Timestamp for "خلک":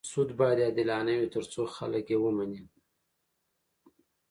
1.77-2.05